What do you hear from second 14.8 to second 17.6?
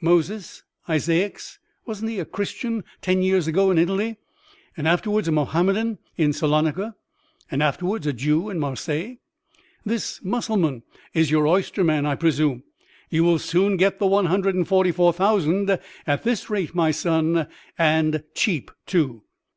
four thousand at this rate, my son!